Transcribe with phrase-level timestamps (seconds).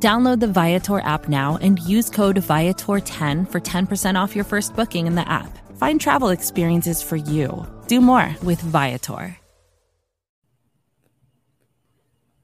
[0.00, 5.08] Download the Viator app now and use code Viator10 for 10% off your first booking
[5.08, 5.58] in the app.
[5.76, 7.66] Find travel experiences for you.
[7.88, 9.36] Do more with Viator.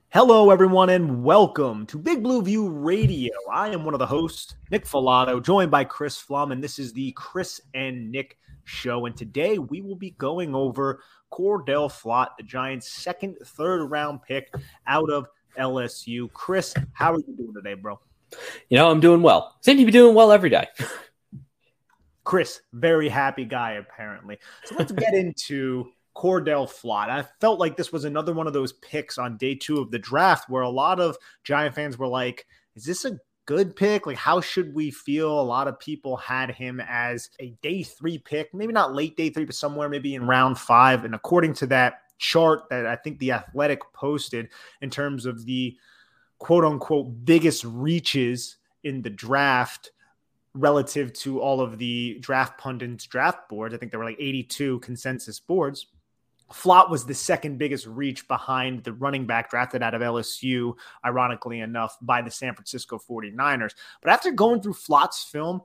[0.09, 3.33] Hello, everyone, and welcome to Big Blue View Radio.
[3.53, 6.93] I am one of the hosts, Nick Falato, joined by Chris Pflum, and this is
[6.93, 9.07] the Chris and Nick show.
[9.07, 11.01] And today we will be going over
[11.33, 14.53] Cordell Flott, the Giants' second, third round pick
[14.87, 15.27] out of
[15.59, 16.33] LSU.
[16.33, 17.99] Chris, how are you doing today, bro?
[18.69, 19.57] You know, I'm doing well.
[19.61, 20.67] Seem to be doing well every day.
[22.25, 24.39] Chris, very happy guy, apparently.
[24.65, 27.11] So let's get into Cordell Flott.
[27.11, 29.99] I felt like this was another one of those picks on day two of the
[29.99, 34.07] draft where a lot of Giant fans were like, is this a good pick?
[34.07, 35.39] Like, how should we feel?
[35.39, 39.29] A lot of people had him as a day three pick, maybe not late day
[39.29, 41.05] three, but somewhere maybe in round five.
[41.05, 44.49] And according to that chart that I think the Athletic posted
[44.81, 45.77] in terms of the
[46.39, 49.91] quote unquote biggest reaches in the draft
[50.55, 53.75] relative to all of the draft pundits draft boards.
[53.75, 55.87] I think there were like 82 consensus boards.
[56.53, 61.61] Flott was the second biggest reach behind the running back drafted out of LSU, ironically
[61.61, 63.75] enough, by the San Francisco 49ers.
[64.03, 65.63] But after going through Flott's film,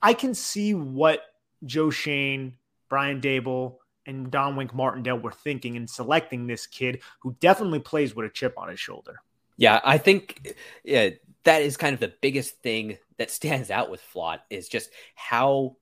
[0.00, 1.22] I can see what
[1.64, 2.54] Joe Schoen,
[2.88, 8.14] Brian Daboll, and Don Wink Martindale were thinking in selecting this kid who definitely plays
[8.14, 9.20] with a chip on his shoulder.
[9.56, 11.10] Yeah, I think yeah,
[11.44, 15.76] that is kind of the biggest thing that stands out with Flott is just how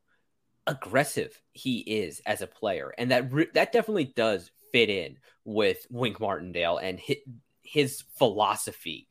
[0.66, 5.86] aggressive he is as a player, and that re- that definitely does fit in with
[5.90, 7.16] Wink Martindale and his,
[7.62, 9.08] his philosophy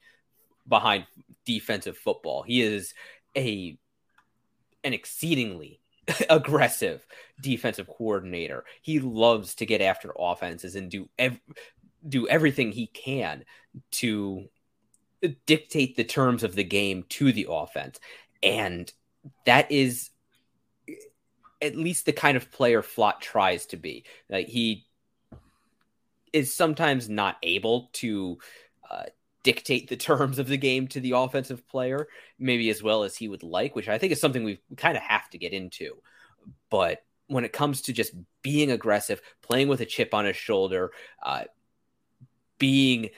[0.67, 1.05] behind
[1.45, 2.43] defensive football.
[2.43, 2.93] He is
[3.35, 3.77] a
[4.83, 5.81] an exceedingly
[6.29, 7.05] aggressive
[7.41, 8.65] defensive coordinator.
[8.81, 11.41] He loves to get after offenses and do ev-
[12.07, 13.43] do everything he can
[13.91, 14.49] to
[15.45, 17.99] dictate the terms of the game to the offense.
[18.41, 18.91] And
[19.45, 20.09] that is
[21.61, 24.05] at least the kind of player Flott tries to be.
[24.29, 24.85] Like he
[26.31, 28.37] is sometimes not able to
[28.89, 29.03] uh,
[29.49, 33.27] dictate the terms of the game to the offensive player, maybe as well as he
[33.27, 35.95] would like, which I think is something we kind of have to get into.
[36.69, 40.91] But when it comes to just being aggressive, playing with a chip on his shoulder,
[41.23, 41.45] uh,
[42.59, 43.09] being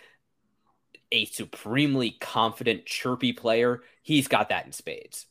[1.11, 5.25] a supremely confident, chirpy player, he's got that in spades.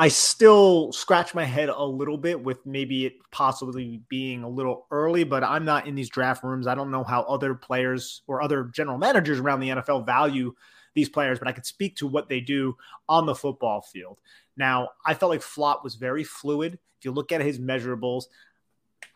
[0.00, 4.86] I still scratch my head a little bit with maybe it possibly being a little
[4.92, 6.68] early, but I'm not in these draft rooms.
[6.68, 10.54] I don't know how other players or other general managers around the NFL value
[10.94, 12.76] these players, but I could speak to what they do
[13.08, 14.18] on the football field.
[14.56, 16.74] Now, I felt like Flott was very fluid.
[16.98, 18.24] If you look at his measurables,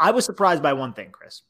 [0.00, 1.42] I was surprised by one thing, Chris,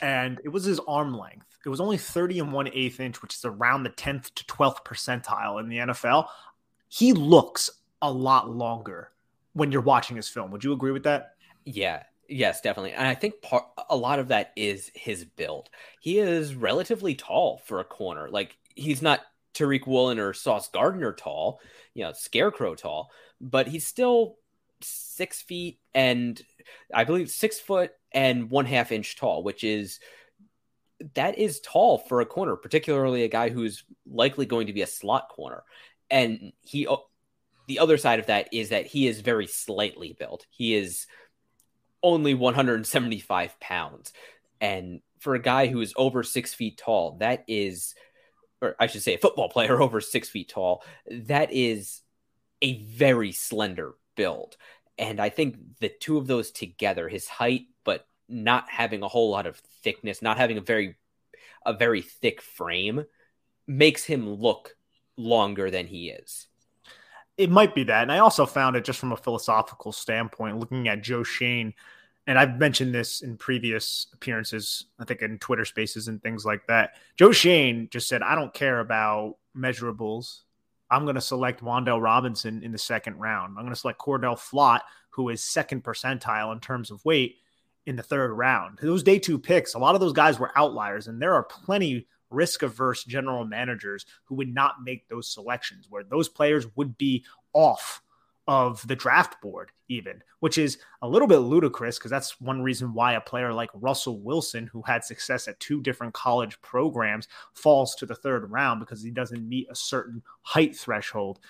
[0.00, 1.46] and it was his arm length.
[1.64, 4.84] It was only 30 and 1 8 inch, which is around the 10th to 12th
[4.84, 6.28] percentile in the NFL.
[6.88, 7.70] He looks
[8.02, 9.10] a lot longer
[9.52, 10.50] when you're watching his film.
[10.50, 11.34] Would you agree with that?
[11.64, 12.92] Yeah, yes, definitely.
[12.92, 15.68] And I think part, a lot of that is his build.
[16.00, 18.28] He is relatively tall for a corner.
[18.28, 19.20] Like he's not
[19.54, 21.60] Tariq Woolen or Sauce Gardner tall,
[21.94, 23.10] you know, scarecrow tall,
[23.40, 24.36] but he's still
[24.80, 26.40] six feet and
[26.94, 29.98] I believe six foot and one half inch tall, which is
[31.14, 34.86] that is tall for a corner, particularly a guy who's likely going to be a
[34.86, 35.62] slot corner.
[36.10, 36.86] And he
[37.68, 40.46] the other side of that is that he is very slightly built.
[40.48, 41.06] He is
[42.02, 44.12] only 175 pounds.
[44.58, 47.94] And for a guy who is over six feet tall, that is,
[48.62, 52.00] or I should say, a football player over six feet tall, that is
[52.62, 54.56] a very slender build.
[54.96, 59.30] And I think the two of those together, his height, but not having a whole
[59.30, 60.96] lot of thickness, not having a very,
[61.66, 63.04] a very thick frame,
[63.66, 64.74] makes him look
[65.18, 66.47] longer than he is
[67.38, 68.02] it might be that.
[68.02, 71.72] And I also found it just from a philosophical standpoint, looking at Joe Schoen,
[72.26, 76.66] and I've mentioned this in previous appearances, I think in Twitter spaces and things like
[76.66, 76.96] that.
[77.16, 80.40] Joe Schoen just said, I don't care about measurables.
[80.90, 83.54] I'm going to select Wan'Dale Robinson in the second round.
[83.56, 84.80] I'm going to select Cordell Flott,
[85.10, 87.36] who is second percentile in terms of weight
[87.86, 88.78] in the third round.
[88.82, 92.06] Those day two picks, a lot of those guys were outliers, and there are plenty
[92.30, 97.24] risk averse general managers who would not make those selections, where those players would be
[97.52, 98.02] off
[98.48, 102.94] of the draft board, even, which is a little bit ludicrous because that's one reason
[102.94, 107.94] why a player like Russell Wilson, who had success at two different college programs, falls
[107.96, 111.40] to the third round because he doesn't meet a certain height threshold.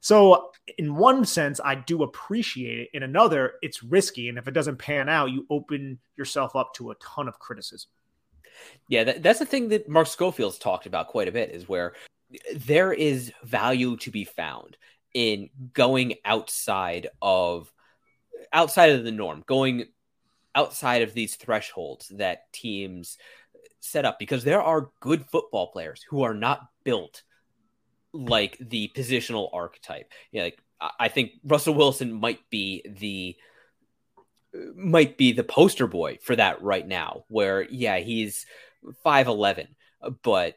[0.00, 2.88] So, in one sense, I do appreciate it.
[2.94, 4.28] In another, it's risky.
[4.28, 7.90] And if it doesn't pan out, you open yourself up to a ton of criticism.
[8.88, 11.94] Yeah, that, that's the thing that Mark Schofield's talked about quite a bit is where
[12.54, 14.76] there is value to be found
[15.14, 17.72] in going outside of
[18.52, 19.86] outside of the norm, going
[20.54, 23.18] outside of these thresholds that teams
[23.80, 27.22] set up because there are good football players who are not built
[28.12, 30.10] like the positional archetype.
[30.32, 30.62] Yeah, like
[30.98, 33.36] I think Russell Wilson might be the
[34.74, 38.46] might be the poster boy for that right now where yeah, he's
[39.04, 39.68] 5'11
[40.22, 40.56] but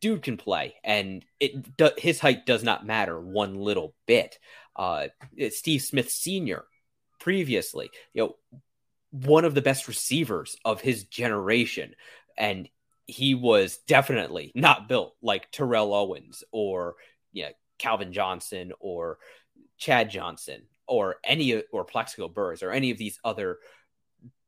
[0.00, 1.66] dude can play, and it
[1.98, 4.38] his height does not matter one little bit.
[4.74, 5.08] Uh,
[5.50, 6.64] Steve Smith Sr.
[7.20, 8.60] previously, you know,
[9.10, 11.94] one of the best receivers of his generation,
[12.36, 12.68] and
[13.06, 16.94] he was definitely not built like Terrell Owens or
[17.32, 19.18] you know, Calvin Johnson or
[19.78, 23.58] Chad Johnson or any or Plaxico Burress or any of these other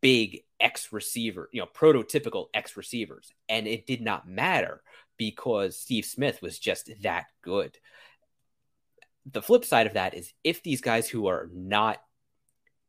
[0.02, 3.32] big X receiver, you know, prototypical X receivers.
[3.48, 4.82] And it did not matter
[5.16, 7.78] because Steve Smith was just that good.
[9.32, 11.96] The flip side of that is if these guys who are not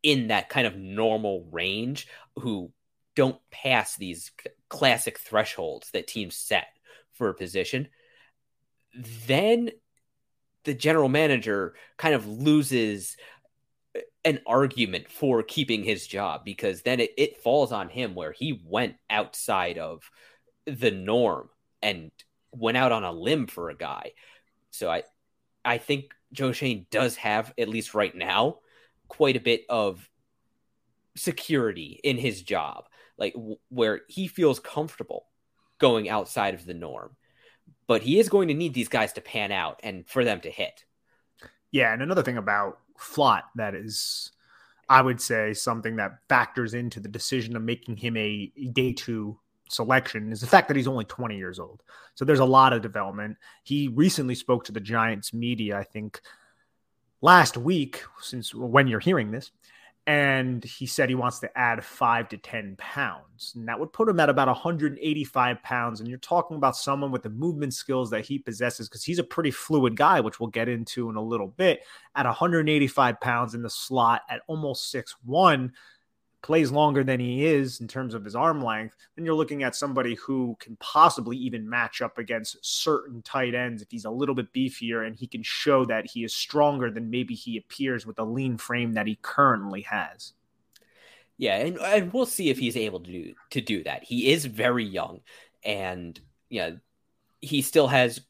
[0.03, 2.73] in that kind of normal range, who
[3.15, 4.31] don't pass these
[4.67, 6.67] classic thresholds that teams set
[7.13, 7.87] for a position,
[9.25, 9.71] then
[10.65, 13.15] the general manager kind of loses
[14.25, 18.59] an argument for keeping his job because then it, it falls on him where he
[18.65, 20.09] went outside of
[20.65, 21.49] the norm
[21.81, 22.11] and
[22.51, 24.11] went out on a limb for a guy.
[24.71, 25.03] So I
[25.63, 28.57] I think Joe Schoen does have at least right now
[29.07, 30.09] quite a bit of
[31.15, 32.85] security in his job,
[33.17, 35.27] like w- where he feels comfortable
[35.77, 37.15] going outside of the norm.
[37.87, 40.49] But he is going to need these guys to pan out and for them to
[40.49, 40.83] hit.
[41.71, 44.31] Yeah, and another thing about Flott that is
[44.87, 49.39] I would say something that factors into the decision of making him a day two
[49.69, 51.81] selection is the fact that he's only 20 years old.
[52.13, 53.37] So there's a lot of development.
[53.63, 56.21] He recently spoke to the Giants media, I think
[57.21, 59.51] last week, since when you're hearing this,
[60.07, 63.53] and he said he wants to add five to 10 pounds.
[63.55, 65.99] And that would put him at about 185 pounds.
[65.99, 69.23] And you're talking about someone with the movement skills that he possesses because he's a
[69.23, 71.81] pretty fluid guy, which we'll get into in a little bit.
[72.15, 75.73] At 185 pounds in the slot at almost six one
[76.45, 79.75] plays longer than he is in terms of his arm length, then you're looking at
[79.75, 84.35] somebody who can possibly even match up against certain tight ends if he's a little
[84.35, 88.15] bit beefier and he can show that he is stronger than maybe he appears with
[88.15, 90.33] the lean frame that he currently has.
[91.39, 94.03] Yeah, and, and we'll see if he's able to do to do that.
[94.03, 95.21] He is very young,
[95.63, 96.17] and
[96.47, 96.73] yeah,
[97.41, 98.21] he still has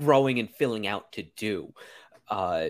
[0.00, 1.74] growing and filling out to do.
[2.28, 2.68] Uh,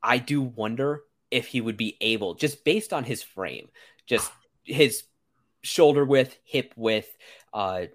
[0.00, 1.02] I do wonder
[1.34, 3.68] if he would be able, just based on his frame,
[4.06, 4.30] just
[4.62, 5.02] his
[5.62, 7.08] shoulder width, hip width,
[7.52, 7.86] uh,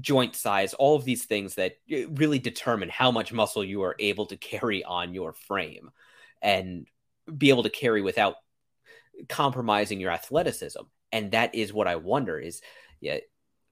[0.00, 1.78] joint size, all of these things that
[2.10, 5.90] really determine how much muscle you are able to carry on your frame
[6.40, 6.86] and
[7.36, 8.36] be able to carry without
[9.28, 10.82] compromising your athleticism.
[11.10, 12.60] And that is what I wonder is,
[13.00, 13.18] yeah,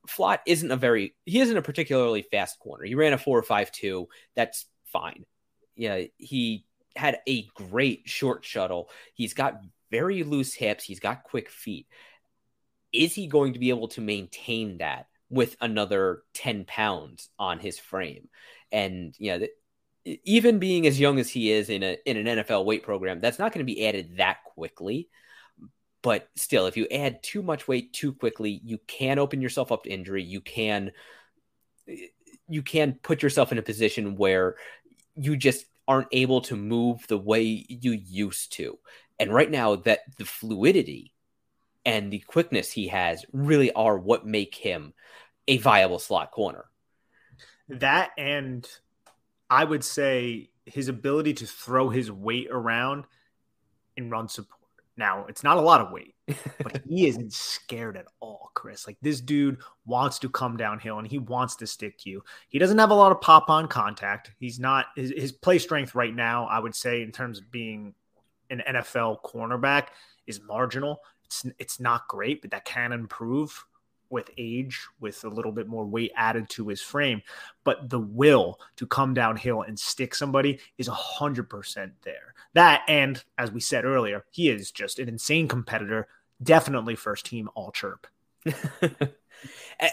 [0.09, 2.85] Flott isn't a very, he isn't a particularly fast corner.
[2.85, 4.09] He ran a four or five two.
[4.35, 5.25] That's fine.
[5.77, 6.65] Yeah, he
[6.97, 8.89] had a great short shuttle.
[9.15, 9.61] He's got
[9.91, 10.85] very loose hips.
[10.85, 11.87] He's got quick feet.
[12.93, 17.79] Is he going to be able to maintain that with another 10 pounds on his
[17.79, 18.29] frame?
[18.71, 19.47] And, you know,
[20.25, 23.39] even being as young as he is in a in an NFL weight program, that's
[23.39, 25.09] not going to be added that quickly.
[26.03, 29.85] But still, if you add too much weight too quickly, you can open yourself up
[29.85, 30.23] to injury.
[30.23, 30.93] You can
[32.49, 34.57] you can put yourself in a position where
[35.17, 38.79] you just aren't able to move the way you used to.
[39.19, 41.13] And right now, that the fluidity
[41.85, 44.95] and the quickness he has really are what make him
[45.47, 46.65] a viable slot corner.
[47.69, 48.67] That and
[49.51, 53.05] I would say his ability to throw his weight around
[53.97, 54.59] in run support
[54.97, 56.14] now, it's not a lot of weight,
[56.63, 58.87] but he isn't scared at all, Chris.
[58.87, 62.23] Like this dude wants to come downhill and he wants to stick to you.
[62.49, 64.33] He doesn't have a lot of pop on contact.
[64.39, 67.95] He's not his, his play strength right now, I would say, in terms of being
[68.51, 69.89] an NFL cornerback,
[70.27, 71.01] is marginal.
[71.25, 73.65] It's it's not great, but that can improve
[74.15, 77.21] with age, with a little bit more weight added to his frame.
[77.65, 82.35] But the will to come downhill and stick somebody is 100% there.
[82.55, 86.09] That, and as we said earlier, he is just an insane competitor.
[86.43, 88.07] Definitely first team all chirp.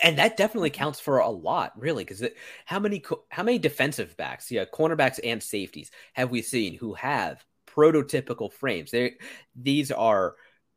[0.03, 2.23] and that definitely counts for a lot, really, because
[2.65, 7.43] how many how many defensive backs, yeah, cornerbacks and safeties have we seen who have
[7.67, 8.91] prototypical frames?
[8.91, 9.15] They
[9.55, 10.35] these are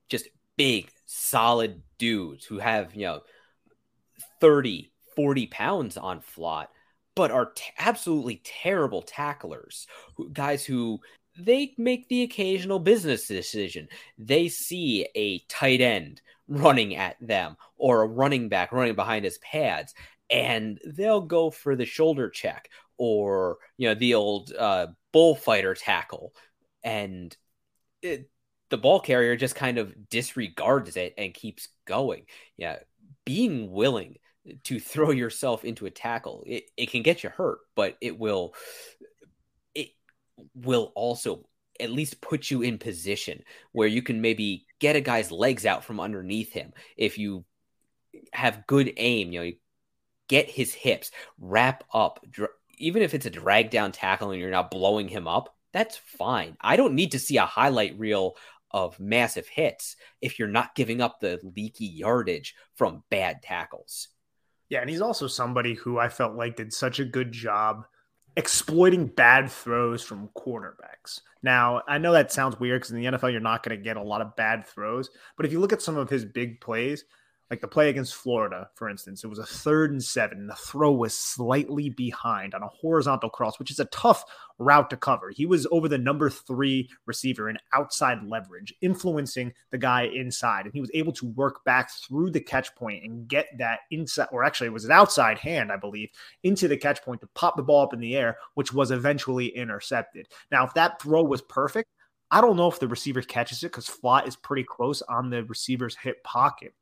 [0.08, 3.20] just big, solid dudes who have you know
[4.44, 6.66] 30, 40 pounds on Flott,
[7.16, 9.86] but are t- absolutely terrible tacklers.
[10.34, 11.00] Guys who
[11.38, 13.88] they make the occasional business decision.
[14.18, 19.38] They see a tight end running at them or a running back running behind his
[19.38, 19.94] pads
[20.28, 26.34] and they'll go for the shoulder check or you know the old uh, bullfighter tackle
[26.82, 27.34] and
[28.02, 28.28] it,
[28.68, 32.26] the ball carrier just kind of disregards it and keeps going
[32.58, 32.76] yeah
[33.24, 34.18] being willing
[34.64, 38.54] to throw yourself into a tackle it, it can get you hurt but it will
[39.74, 39.88] it
[40.54, 41.46] will also
[41.80, 45.84] at least put you in position where you can maybe get a guy's legs out
[45.84, 46.72] from underneath him.
[46.96, 47.44] If you
[48.32, 49.50] have good aim you know
[50.28, 52.24] get his hips wrap up
[52.78, 56.56] even if it's a drag down tackle and you're not blowing him up that's fine.
[56.60, 58.36] I don't need to see a highlight reel
[58.70, 64.08] of massive hits if you're not giving up the leaky yardage from bad tackles
[64.68, 67.84] yeah and he's also somebody who i felt like did such a good job
[68.36, 71.20] exploiting bad throws from quarterbacks.
[71.42, 73.96] Now, I know that sounds weird because in the NFL, you're not going to get
[73.96, 75.10] a lot of bad throws.
[75.36, 77.04] But if you look at some of his big plays,
[77.50, 80.92] like the play against Florida, for instance, it was a third and seven, the throw
[80.92, 84.24] was slightly behind on a horizontal cross, which is a tough
[84.58, 85.30] route to cover.
[85.30, 90.72] He was over the number three receiver in outside leverage, influencing the guy inside, and
[90.74, 94.42] he was able to work back through the catch point and get that inside, or
[94.42, 96.08] actually, it was an outside hand, I believe,
[96.42, 99.48] into the catch point to pop the ball up in the air, which was eventually
[99.48, 100.28] intercepted.
[100.50, 101.90] Now, if that throw was perfect,
[102.30, 105.44] I don't know if the receiver catches it because Flott is pretty close on the
[105.44, 106.74] receiver's hip pocket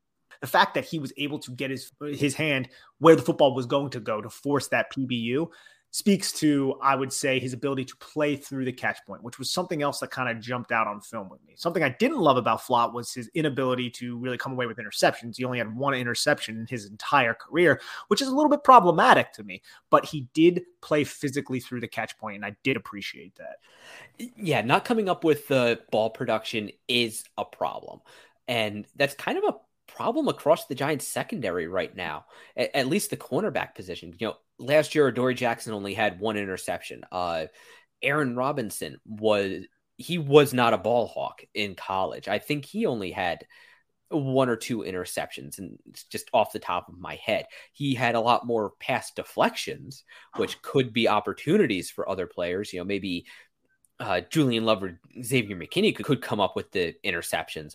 [0.42, 2.68] the fact that he was able to get his his hand
[2.98, 5.48] where the football was going to go to force that PBU
[5.92, 9.50] speaks to, I would say, his ability to play through the catch point, which was
[9.50, 11.52] something else that kind of jumped out on film with me.
[11.56, 15.36] Something I didn't love about Flott was his inability to really come away with interceptions.
[15.36, 19.34] He only had one interception in his entire career, which is a little bit problematic
[19.34, 23.36] to me, but he did play physically through the catch point, and I did appreciate
[23.36, 23.58] that.
[24.36, 28.00] Yeah, not coming up with the ball production is a problem.
[28.48, 29.56] And that's kind of a
[29.94, 34.14] problem across the Giants secondary right now, at, at, least the cornerback position.
[34.18, 37.04] You know, last year Dory Jackson only had one interception.
[37.10, 37.46] Uh,
[38.02, 39.64] Aaron Robinson was
[39.96, 42.28] he was not a ball hawk in college.
[42.28, 43.46] I think he only had
[44.12, 48.14] one or two interceptions and it's just off the top of my head he had
[48.14, 50.04] a lot more pass deflections
[50.36, 53.24] which could be opportunities for other players you know maybe
[54.00, 57.74] uh, julian love or xavier mckinney could, could come up with the interceptions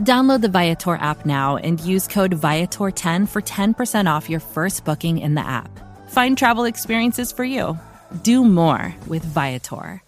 [0.00, 5.18] Download the Viator app now and use code Viator10 for 10% off your first booking
[5.18, 5.70] in the app.
[6.10, 7.78] Find travel experiences for you.
[8.22, 10.02] Do more with Viator.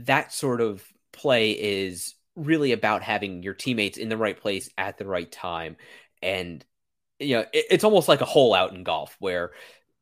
[0.00, 4.96] That sort of play is really about having your teammates in the right place at
[4.96, 5.76] the right time.
[6.22, 6.64] And,
[7.18, 9.50] you know, it's almost like a hole out in golf where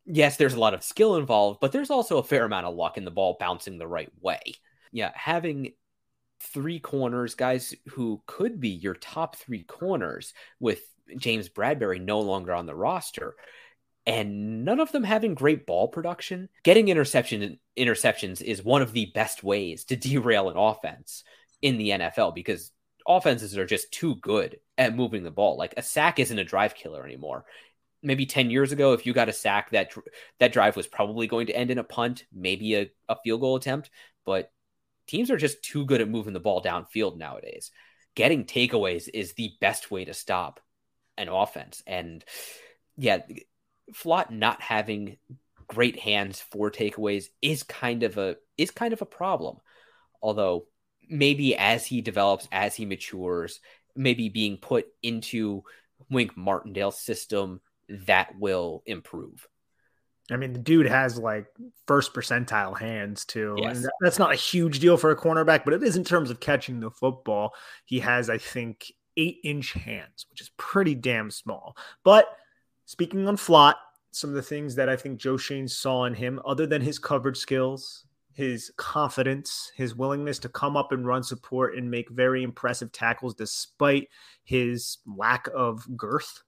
[0.04, 2.96] yes, there's a lot of skill involved, but there's also a fair amount of luck
[2.96, 4.40] in the ball bouncing the right way.
[4.92, 5.72] Yeah, having
[6.40, 10.80] three corners, guys who could be your top three corners with
[11.16, 13.34] James Bradberry no longer on the roster,
[14.06, 16.48] and none of them having great ball production.
[16.62, 21.24] Getting interception interceptions is one of the best ways to derail an offense
[21.62, 22.70] in the NFL because
[23.06, 25.56] offenses are just too good at moving the ball.
[25.56, 27.44] Like a sack isn't a drive killer anymore
[28.02, 29.92] maybe 10 years ago, if you got a sack, that
[30.38, 33.56] that drive was probably going to end in a punt, maybe a, a field goal
[33.56, 33.90] attempt.
[34.24, 34.50] But
[35.06, 37.70] teams are just too good at moving the ball downfield nowadays.
[38.14, 40.60] Getting takeaways is the best way to stop
[41.18, 41.82] an offense.
[41.86, 42.24] And
[42.96, 43.20] yeah,
[43.92, 45.18] Flott not having
[45.68, 49.58] great hands for takeaways is kind of a is kind of a problem.
[50.22, 50.66] Although
[51.08, 53.60] maybe as he develops, as he matures,
[53.94, 55.62] maybe being put into
[56.10, 59.46] Wink Martindale's system, that will improve.
[60.30, 61.46] I mean, the dude has like
[61.86, 63.54] first percentile hands too.
[63.58, 63.76] Yes.
[63.76, 66.40] And that's not a huge deal for a cornerback, but it is in terms of
[66.40, 67.54] catching the football.
[67.84, 71.76] He has, I think, eight inch hands, which is pretty damn small.
[72.02, 72.26] But
[72.86, 73.74] speaking on Flott,
[74.10, 76.98] some of the things that I think Joe Schoen saw in him, other than his
[76.98, 82.42] coverage skills, his confidence, his willingness to come up and run support and make very
[82.42, 84.08] impressive tackles despite
[84.44, 86.42] his lack of girth.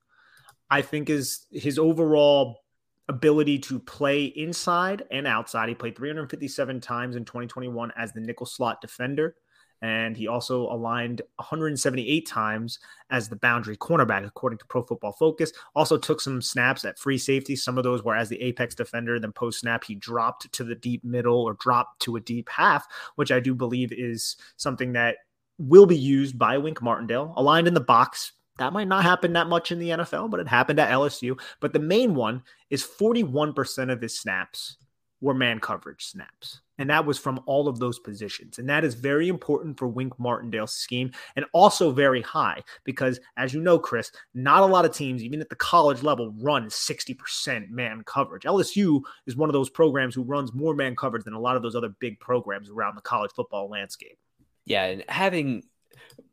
[0.70, 2.60] I think is his overall
[3.08, 5.68] ability to play inside and outside.
[5.68, 9.34] He played 357 times in 2021 as the nickel slot defender
[9.82, 12.78] and he also aligned 178 times
[13.10, 15.52] as the boundary cornerback, according to Pro Football Focus.
[15.74, 17.54] Also took some snaps at free safety.
[17.54, 19.18] Some of those were as the apex defender.
[19.20, 22.86] Then post snap, he dropped to the deep middle or dropped to a deep half,
[23.14, 25.18] which I do believe is something that
[25.58, 27.32] will be used by Wink Martindale.
[27.36, 30.48] Aligned in the box, that might not happen that much in the NFL, but it
[30.48, 31.38] happened at LSU.
[31.60, 34.76] But the main one is 41% of his snaps
[35.20, 36.60] were man coverage snaps.
[36.80, 38.58] And that was from all of those positions.
[38.58, 43.52] And that is very important for Wink Martindale's scheme and also very high because, as
[43.52, 47.68] you know, Chris, not a lot of teams, even at the college level, run 60%
[47.70, 48.44] man coverage.
[48.44, 51.62] LSU is one of those programs who runs more man coverage than a lot of
[51.62, 54.18] those other big programs around the college football landscape.
[54.64, 54.84] Yeah.
[54.84, 55.64] And having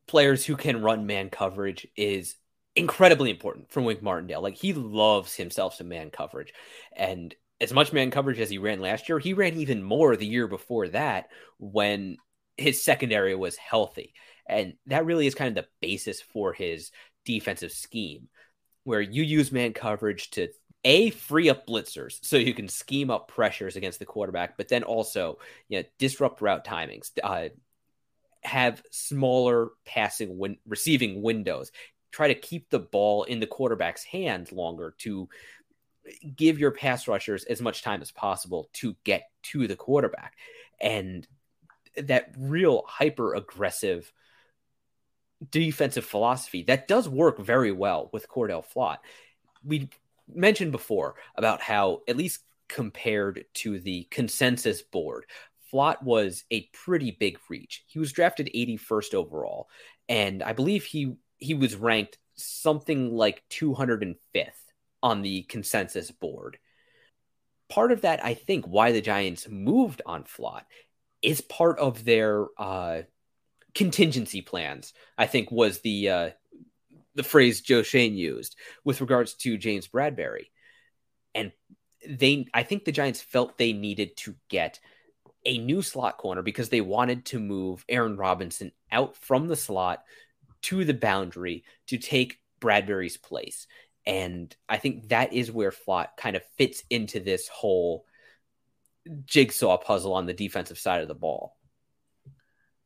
[0.08, 2.36] players who can run man coverage is
[2.76, 4.42] incredibly important for Wink Martindale.
[4.42, 6.54] Like he loves himself some man coverage.
[6.96, 10.26] And as much man coverage as he ran last year, he ran even more the
[10.26, 12.18] year before that when
[12.58, 14.14] his secondary was healthy.
[14.48, 16.92] And that really is kind of the basis for his
[17.26, 18.28] defensive scheme,
[18.84, 20.50] where you use man coverage to
[20.84, 24.84] a free up blitzers so you can scheme up pressures against the quarterback, but then
[24.84, 27.50] also you know disrupt route timings, uh,
[28.46, 31.72] have smaller passing win- receiving windows,
[32.12, 35.28] try to keep the ball in the quarterback's hands longer to
[36.36, 40.36] give your pass rushers as much time as possible to get to the quarterback.
[40.80, 41.28] And
[41.98, 44.12] that real hyper aggressive
[45.52, 48.98] defensive philosophy that does work very well with Cordell Flott.
[49.64, 49.90] We
[50.34, 55.26] mentioned before about how, at least compared to the consensus board,
[55.76, 57.84] Flott was a pretty big reach.
[57.88, 59.68] He was drafted 81st overall,
[60.08, 64.16] and I believe he he was ranked something like 205th
[65.04, 66.58] on the consensus board.
[67.68, 70.62] Part of that, I think, why the Giants moved on Flott
[71.22, 73.02] is part of their uh,
[73.74, 74.94] contingency plans.
[75.18, 76.30] I think was the uh,
[77.16, 80.46] the phrase Joe Schoen used with regards to James Bradberry,
[81.34, 81.52] and
[82.08, 84.80] they, I think, the Giants felt they needed to get
[85.46, 90.04] a new slot corner because they wanted to move Aaron Robinson out from the slot
[90.64, 93.68] to the boundary to take Bradberry's place.
[94.06, 98.06] And I think that is where Flott kind of fits into this whole
[99.26, 101.56] jigsaw puzzle on the defensive side of the ball.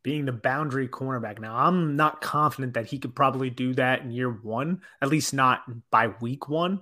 [0.02, 1.40] Being the boundary cornerback.
[1.40, 5.34] Now, I'm not confident that he could probably do that in year one, at least
[5.34, 6.82] not by week one.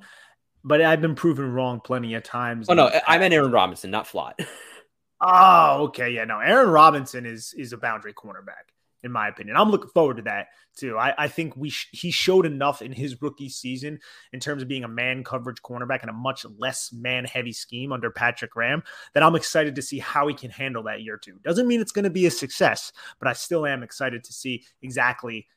[0.63, 2.68] But I've been proven wrong plenty of times.
[2.70, 4.34] Oh no, I meant Aaron Robinson, not Flott.
[5.21, 6.39] oh, okay, yeah, no.
[6.39, 8.71] Aaron Robinson is is a boundary cornerback
[9.03, 9.56] in my opinion.
[9.56, 10.97] I'm looking forward to that too.
[10.97, 13.99] I, I think we sh- he showed enough in his rookie season
[14.34, 17.91] in terms of being a man coverage cornerback in a much less man heavy scheme
[17.91, 21.39] under Patrick Graham that I'm excited to see how he can handle that year two.
[21.43, 24.65] Doesn't mean it's going to be a success, but I still am excited to see
[24.82, 25.47] exactly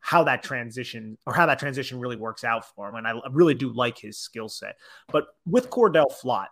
[0.00, 2.94] how that transition or how that transition really works out for him.
[2.94, 4.76] And I really do like his skill set.
[5.08, 6.46] But with Cordell Flott,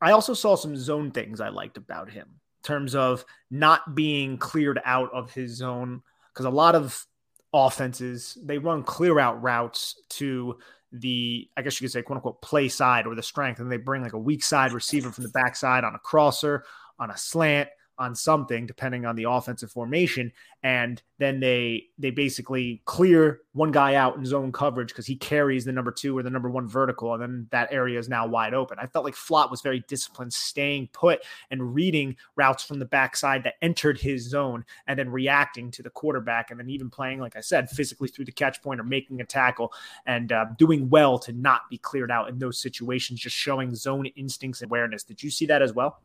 [0.00, 4.38] I also saw some zone things I liked about him in terms of not being
[4.38, 7.04] cleared out of his zone because a lot of
[7.52, 10.58] offenses they run clear out routes to
[10.92, 13.78] the I guess you could say quote unquote play side or the strength and they
[13.78, 16.64] bring like a weak side receiver from the backside on a crosser
[16.98, 20.32] on a slant on something depending on the offensive formation.
[20.62, 25.64] And then they they basically clear one guy out in zone coverage because he carries
[25.64, 28.54] the number two or the number one vertical and then that area is now wide
[28.54, 28.78] open.
[28.80, 33.44] I felt like flott was very disciplined staying put and reading routes from the backside
[33.44, 37.36] that entered his zone and then reacting to the quarterback and then even playing like
[37.36, 39.72] i said physically through the catch point or making a tackle
[40.06, 44.06] and uh, doing well to not be cleared out in those situations just showing zone
[44.16, 45.02] instincts and awareness.
[45.02, 46.00] Did you see that as well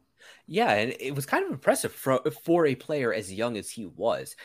[0.47, 3.85] yeah, and it was kind of impressive for for a player as young as he
[3.85, 4.35] was.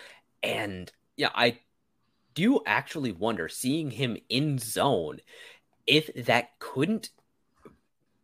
[0.42, 1.58] And yeah, I
[2.34, 5.20] do actually wonder seeing him in zone
[5.86, 7.10] if that couldn't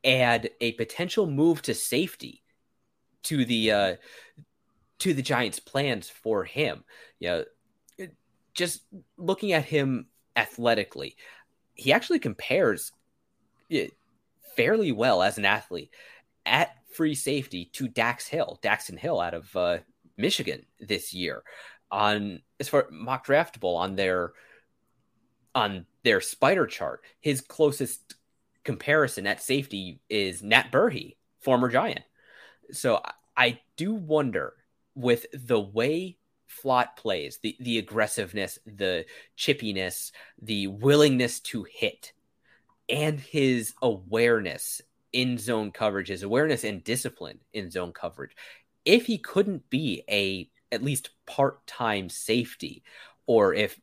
[0.04, 2.42] add a potential move to safety
[3.24, 3.96] to the uh
[4.98, 6.84] to the Giants plans for him.
[7.18, 7.42] Yeah,
[7.98, 8.12] you know,
[8.54, 8.82] just
[9.16, 11.16] looking at him athletically,
[11.74, 12.92] he actually compares
[14.56, 15.90] fairly well as an athlete
[16.46, 19.78] at free safety to Dax Hill, Daxton Hill out of uh,
[20.16, 21.42] Michigan this year
[21.90, 24.32] on as far mock draftable on their
[25.54, 27.02] on their spider chart.
[27.20, 28.14] His closest
[28.64, 32.04] comparison at safety is Nat Berhe, former Giant.
[32.72, 33.00] So
[33.36, 34.54] I do wonder
[34.94, 42.12] with the way Flott plays, the the aggressiveness, the chippiness, the willingness to hit,
[42.88, 44.80] and his awareness
[45.14, 48.36] in zone coverage, his awareness and discipline in zone coverage.
[48.84, 52.82] If he couldn't be a at least part-time safety,
[53.26, 53.80] or if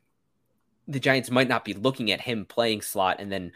[0.88, 3.54] the Giants might not be looking at him playing slot and then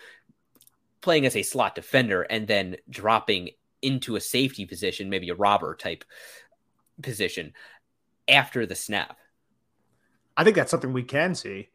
[1.02, 3.50] playing as a slot defender and then dropping
[3.82, 6.06] into a safety position, maybe a robber type
[7.02, 7.54] position
[8.28, 9.18] after the snap.
[10.38, 11.70] I think that's something we can see.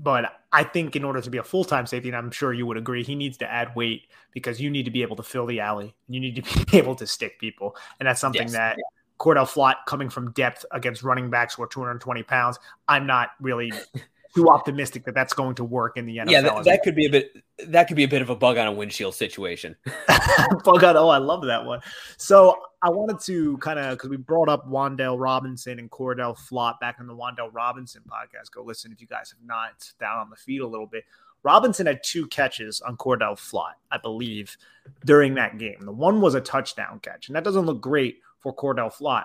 [0.00, 2.66] But I think in order to be a full time safety, and I'm sure you
[2.66, 5.46] would agree, he needs to add weight because you need to be able to fill
[5.46, 5.94] the alley.
[6.08, 7.76] You need to be able to stick people.
[7.98, 8.52] And that's something yes.
[8.52, 8.76] that
[9.18, 13.72] Cordell Flott coming from depth against running backs who are 220 pounds, I'm not really
[14.34, 16.30] too optimistic that that's going to work in the NFL.
[16.30, 17.32] Yeah, that, that could be a bit.
[17.66, 19.76] That could be a bit of a bug on a windshield situation.
[20.64, 20.96] bug on.
[20.96, 21.80] Oh, I love that one.
[22.16, 26.78] So I wanted to kind of because we brought up Wan'Dale Robinson and Cordell Flott
[26.80, 28.52] back in the Wan'Dale Robinson podcast.
[28.52, 31.04] Go listen if you guys have not down on the feed a little bit.
[31.42, 34.56] Robinson had two catches on Cordell Flott, I believe,
[35.04, 35.80] during that game.
[35.80, 39.24] The one was a touchdown catch, and that doesn't look great for Cordell Flott.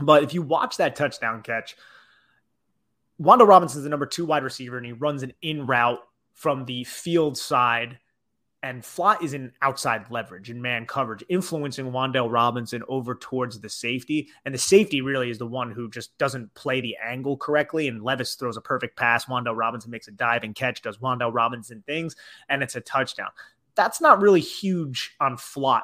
[0.00, 1.76] But if you watch that touchdown catch,
[3.18, 6.00] Robinson is the number two wide receiver, and he runs an in route
[6.34, 7.98] from the field side
[8.66, 13.68] and Flott is in outside leverage and man coverage, influencing Wan'Dale Robinson over towards the
[13.68, 14.28] safety.
[14.44, 17.86] And the safety really is the one who just doesn't play the angle correctly.
[17.86, 19.26] And Levis throws a perfect pass.
[19.26, 22.16] Wan'Dale Robinson makes a dive and catch, does Wan'Dale Robinson things,
[22.48, 23.30] and it's a touchdown.
[23.76, 25.82] That's not really huge on Flott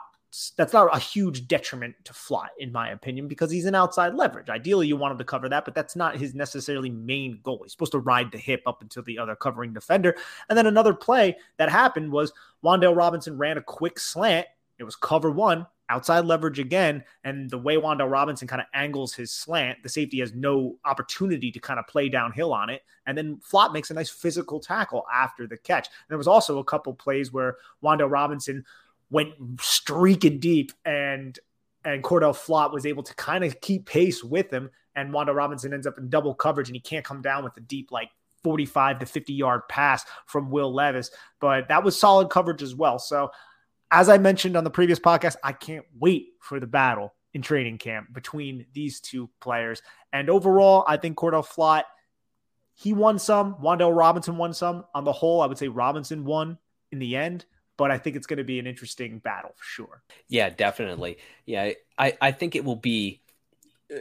[0.56, 4.48] that's not a huge detriment to Flott, in my opinion, because he's an outside leverage.
[4.48, 7.60] Ideally, you want him to cover that, but that's not his necessarily main goal.
[7.62, 10.16] He's supposed to ride the hip up until the other covering defender.
[10.48, 12.32] And then another play that happened was
[12.64, 14.46] Wan'Dale Robinson ran a quick slant.
[14.78, 17.04] It was cover one, outside leverage again.
[17.24, 21.52] And the way Wan'Dale Robinson kind of angles his slant, the safety has no opportunity
[21.52, 22.82] to kind of play downhill on it.
[23.06, 25.88] And then Flott makes a nice physical tackle after the catch.
[25.88, 28.64] And there was also a couple plays where Wan'Dale Robinson
[29.12, 31.38] went streaking deep and
[31.84, 34.70] and Cordell Flott was able to kind of keep pace with him.
[34.94, 37.60] And Wan'Dale Robinson ends up in double coverage and he can't come down with a
[37.60, 38.08] deep, like
[38.44, 41.10] 45 to 50 yard pass from Will Levis.
[41.40, 42.98] But that was solid coverage as well.
[42.98, 43.30] So,
[43.90, 47.78] as I mentioned on the previous podcast, I can't wait for the battle in training
[47.78, 49.82] camp between these two players.
[50.12, 51.82] And overall, I think Cordell Flott,
[52.74, 53.56] he won some.
[53.56, 54.84] Wan'Dale Robinson won some.
[54.94, 56.58] On the whole, I would say Robinson won
[56.90, 57.44] in the end
[57.76, 60.02] but I think it's going to be an interesting battle for sure.
[60.28, 61.18] Yeah, definitely.
[61.46, 63.22] Yeah, I, I think it will be
[63.94, 63.98] uh,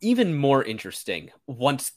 [0.00, 1.92] even more interesting once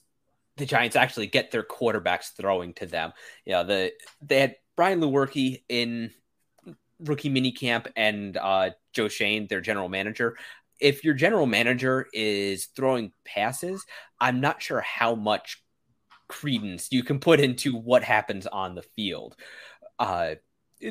[0.58, 3.14] the Giants actually get their quarterbacks throwing to them.
[3.46, 6.12] Yeah, the they had Brian Lewerke in
[7.00, 10.38] rookie minicamp and uh, Joe Schoen, their general manager.
[10.80, 13.86] If your general manager is throwing passes,
[14.20, 15.64] I'm not sure how much
[16.28, 19.36] credence you can put into what happens on the field.
[20.00, 20.36] Uh,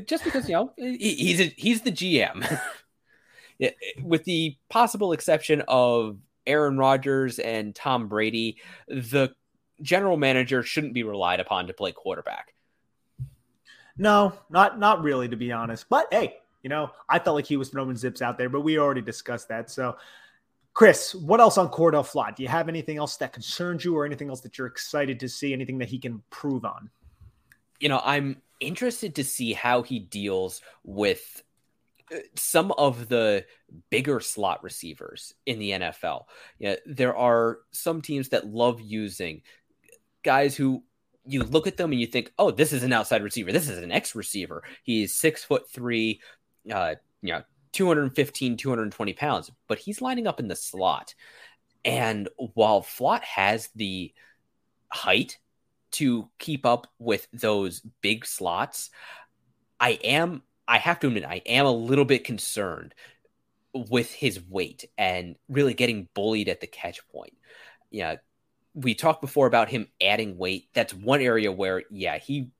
[0.07, 2.61] just because you know he's a, he's the GM,
[4.03, 9.35] with the possible exception of Aaron Rodgers and Tom Brady, the
[9.83, 12.55] general manager shouldn't be relied upon to play quarterback.
[13.96, 15.87] No, not not really, to be honest.
[15.88, 18.79] But hey, you know, I felt like he was throwing zips out there, but we
[18.79, 19.70] already discussed that.
[19.70, 19.96] So,
[20.74, 22.37] Chris, what else on Cordell Flott?
[22.37, 25.29] Do you have anything else that concerns you, or anything else that you're excited to
[25.29, 25.53] see?
[25.53, 26.90] Anything that he can improve on?
[27.79, 31.42] You know, I'm interested to see how he deals with
[32.35, 33.44] some of the
[33.88, 36.25] bigger slot receivers in the NFL.
[36.59, 39.42] You know, there are some teams that love using
[40.23, 40.83] guys who
[41.25, 43.53] you look at them and you think, oh, this is an outside receiver.
[43.53, 44.62] This is an X receiver.
[44.83, 46.20] He's six foot three,
[46.73, 47.42] uh, you know,
[47.73, 51.14] 215, 220 pounds, but he's lining up in the slot.
[51.85, 54.12] And while Flott has the
[54.88, 55.38] height
[55.92, 58.90] to keep up with those big slots,
[59.79, 62.94] I am, I have to admit, I am a little bit concerned
[63.72, 67.35] with his weight and really getting bullied at the catch point.
[67.90, 68.16] Yeah.
[68.74, 70.68] We talked before about him adding weight.
[70.74, 72.50] That's one area where, yeah, he,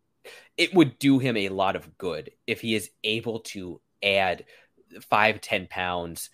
[0.57, 4.45] it would do him a lot of good if he is able to add
[5.09, 6.31] five, 10 pounds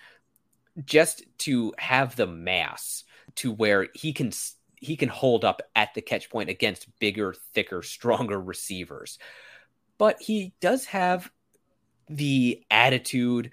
[0.85, 3.05] just to have the mass
[3.37, 4.31] to where he can
[4.77, 9.19] he can hold up at the catch point against bigger, thicker, stronger receivers.
[9.99, 11.31] But he does have
[12.09, 13.53] the attitude,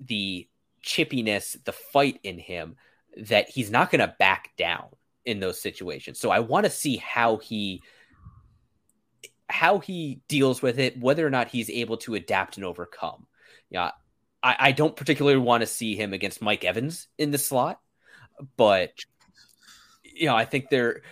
[0.00, 0.48] the
[0.82, 2.76] chippiness, the fight in him
[3.16, 4.86] that he's not going to back down
[5.24, 6.18] in those situations.
[6.18, 7.82] So I want to see how he
[9.48, 13.26] how he deals with it, whether or not he's able to adapt and overcome.
[13.68, 13.90] Yeah,
[14.42, 17.80] I, I don't particularly want to see him against Mike Evans in the slot,
[18.56, 18.92] but
[20.20, 21.02] you know, I think there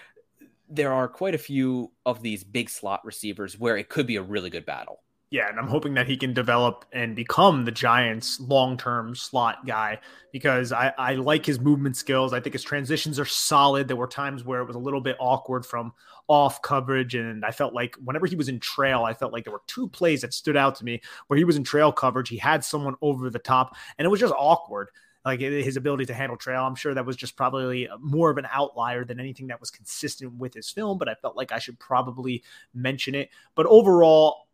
[0.70, 4.22] there are quite a few of these big slot receivers where it could be a
[4.22, 5.00] really good battle.
[5.30, 9.66] Yeah, and I'm hoping that he can develop and become the Giants' long term slot
[9.66, 9.98] guy
[10.32, 12.32] because I, I like his movement skills.
[12.32, 13.88] I think his transitions are solid.
[13.88, 15.92] There were times where it was a little bit awkward from
[16.28, 19.52] off coverage, and I felt like whenever he was in trail, I felt like there
[19.52, 22.30] were two plays that stood out to me where he was in trail coverage.
[22.30, 24.88] He had someone over the top, and it was just awkward
[25.28, 26.64] like his ability to handle trail.
[26.64, 30.32] I'm sure that was just probably more of an outlier than anything that was consistent
[30.34, 33.28] with his film, but I felt like I should probably mention it.
[33.54, 34.48] But overall,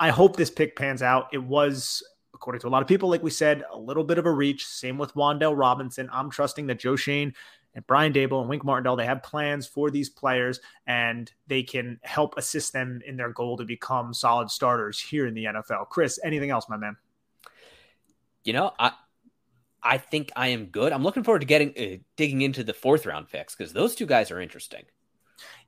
[0.00, 1.28] I hope this pick pans out.
[1.32, 4.24] It was, according to a lot of people, like we said, a little bit of
[4.24, 4.66] a reach.
[4.66, 6.08] Same with Wan'Dale Robinson.
[6.10, 7.34] I'm trusting that Joe Schoen
[7.74, 11.98] and Brian Daboll and Wink Martindale, they have plans for these players and they can
[12.02, 15.88] help assist them in their goal to become solid starters here in the NFL.
[15.90, 16.96] Chris, anything else, my man?
[18.44, 18.92] You know, I
[19.84, 20.92] I think I am good.
[20.92, 24.06] I'm looking forward to getting uh, digging into the fourth round picks because those two
[24.06, 24.84] guys are interesting.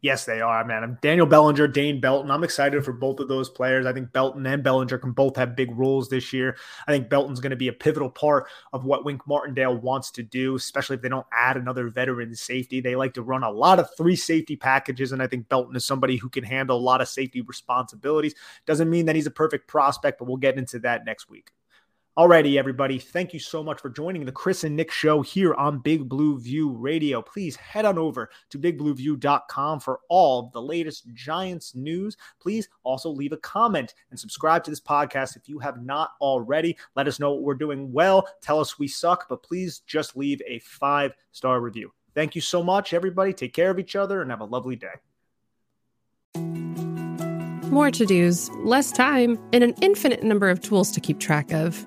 [0.01, 0.85] Yes, they are, man.
[0.85, 2.31] I'm Daniel Bellinger, Dane Belton.
[2.31, 3.87] I'm excited for both of those players.
[3.87, 6.57] I think Belton and Bellinger can both have big roles this year.
[6.87, 10.23] I think Belton's going to be a pivotal part of what Wink Martindale wants to
[10.23, 12.81] do, especially if they don't add another veteran safety.
[12.81, 15.85] They like to run a lot of three safety packages, and I think Belton is
[15.85, 18.35] somebody who can handle a lot of safety responsibilities.
[18.67, 21.51] Doesn't mean that he's a perfect prospect, but we'll get into that next week.
[22.19, 22.99] Alrighty, everybody.
[22.99, 26.39] Thank you so much for joining the Chris and Nick show here on Big Blue
[26.39, 27.21] View Radio.
[27.21, 32.17] Please head on over to bigblueview.com for all the latest Giants news.
[32.41, 36.79] Please also leave a comment and subscribe to this podcast if you have not already.
[36.95, 38.27] Let us know what we're doing well.
[38.41, 41.93] Tell us we suck, but please just leave a five star review.
[42.15, 43.35] Thank you so much, everybody.
[43.35, 44.95] Take care of each other and have a lovely day.
[47.71, 51.87] More to dos, less time, and an infinite number of tools to keep track of.